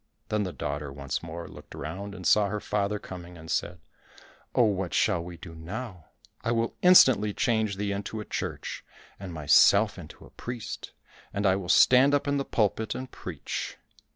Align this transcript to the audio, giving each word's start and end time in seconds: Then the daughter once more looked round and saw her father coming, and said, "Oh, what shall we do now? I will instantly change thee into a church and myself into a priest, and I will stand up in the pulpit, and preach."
Then 0.29 0.41
the 0.45 0.51
daughter 0.51 0.91
once 0.91 1.21
more 1.21 1.47
looked 1.47 1.75
round 1.75 2.15
and 2.15 2.25
saw 2.25 2.47
her 2.47 2.59
father 2.59 2.97
coming, 2.97 3.37
and 3.37 3.51
said, 3.51 3.79
"Oh, 4.55 4.63
what 4.65 4.95
shall 4.95 5.23
we 5.23 5.37
do 5.37 5.53
now? 5.53 6.05
I 6.43 6.51
will 6.53 6.73
instantly 6.81 7.35
change 7.35 7.75
thee 7.77 7.91
into 7.91 8.19
a 8.19 8.25
church 8.25 8.83
and 9.19 9.31
myself 9.31 9.99
into 9.99 10.25
a 10.25 10.31
priest, 10.31 10.93
and 11.31 11.45
I 11.45 11.55
will 11.55 11.69
stand 11.69 12.15
up 12.15 12.27
in 12.27 12.37
the 12.37 12.45
pulpit, 12.45 12.95
and 12.95 13.11
preach." 13.11 13.77